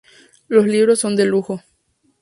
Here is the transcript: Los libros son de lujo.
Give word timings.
Los 0.47 0.65
libros 0.65 0.97
son 0.97 1.15
de 1.15 1.25
lujo. 1.25 1.61